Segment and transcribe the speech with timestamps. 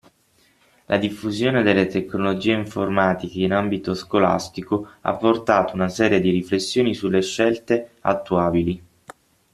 [0.87, 7.21] La diffusione delle tecnologie informatiche in ambito scolastico ha portato una serie di riflessioni sulle
[7.21, 8.83] scelte attuabili.